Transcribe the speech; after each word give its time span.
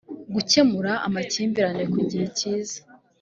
gukemura 0.33 0.91
amakimbirane 1.07 1.83
ku 1.91 1.99
gihe 2.09 2.25
cyiza 2.37 2.79